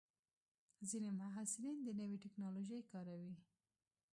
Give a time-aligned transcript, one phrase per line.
[0.89, 3.33] ځینې محصلین د نوې ټکنالوژۍ کاروي.